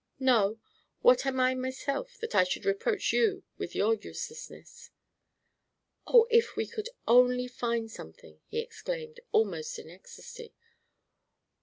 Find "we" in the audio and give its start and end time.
6.55-6.65